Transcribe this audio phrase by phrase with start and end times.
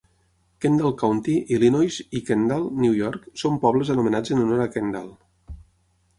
[0.63, 5.15] Kendall County, Illinois, i Kendall, New York, són pobles anomenats en honor a Kendall.